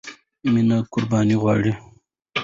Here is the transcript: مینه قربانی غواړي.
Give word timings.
مینه 0.53 0.77
قربانی 0.93 1.35
غواړي. 1.41 1.71